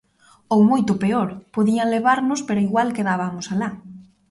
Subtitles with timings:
[0.53, 3.69] Ou moito peor, podían levarnos pero igual quedabamos alá.